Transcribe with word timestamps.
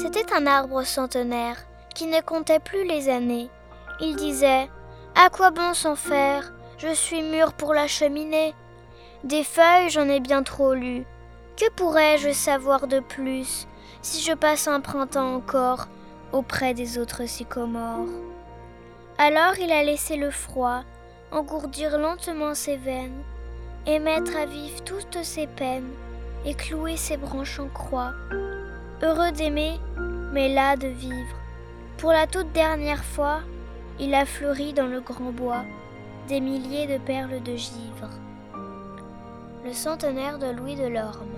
C'était 0.00 0.32
un 0.32 0.46
arbre 0.46 0.84
centenaire 0.84 1.56
qui 1.92 2.06
ne 2.06 2.20
comptait 2.20 2.60
plus 2.60 2.86
les 2.86 3.08
années. 3.08 3.50
Il 4.00 4.14
disait 4.14 4.70
À 5.16 5.28
quoi 5.28 5.50
bon 5.50 5.74
s'en 5.74 5.96
faire? 5.96 6.52
Je 6.76 6.94
suis 6.94 7.20
mûr 7.20 7.52
pour 7.52 7.74
la 7.74 7.88
cheminée. 7.88 8.54
Des 9.24 9.42
feuilles, 9.42 9.90
j'en 9.90 10.08
ai 10.08 10.20
bien 10.20 10.44
trop 10.44 10.72
lu. 10.72 11.04
Que 11.56 11.68
pourrais-je 11.72 12.30
savoir 12.30 12.86
de 12.86 13.00
plus 13.00 13.66
si 14.00 14.22
je 14.22 14.34
passe 14.34 14.68
un 14.68 14.80
printemps 14.80 15.34
encore 15.34 15.88
auprès 16.30 16.74
des 16.74 16.96
autres 16.98 17.26
sycomores? 17.26 18.06
Alors 19.18 19.58
il 19.58 19.72
a 19.72 19.82
laissé 19.82 20.14
le 20.14 20.30
froid 20.30 20.84
engourdir 21.32 21.98
lentement 21.98 22.54
ses 22.54 22.76
veines 22.76 23.24
et 23.84 23.98
mettre 23.98 24.36
à 24.36 24.46
vif 24.46 24.84
toutes 24.84 25.24
ses 25.24 25.48
peines 25.48 25.90
et 26.44 26.54
clouer 26.54 26.96
ses 26.96 27.16
branches 27.16 27.58
en 27.58 27.68
croix. 27.68 28.12
Heureux 29.00 29.30
d'aimer, 29.30 29.78
mais 30.32 30.52
là 30.52 30.76
de 30.76 30.88
vivre. 30.88 31.36
Pour 31.98 32.10
la 32.10 32.26
toute 32.26 32.50
dernière 32.50 33.04
fois, 33.04 33.42
il 34.00 34.12
a 34.12 34.26
fleuri 34.26 34.72
dans 34.72 34.88
le 34.88 35.00
grand 35.00 35.30
bois 35.30 35.62
des 36.26 36.40
milliers 36.40 36.88
de 36.88 36.98
perles 36.98 37.40
de 37.44 37.54
givre. 37.54 38.10
Le 39.64 39.72
centenaire 39.72 40.40
de 40.40 40.50
Louis 40.50 40.74
de 40.74 40.88
Lorme. 40.88 41.30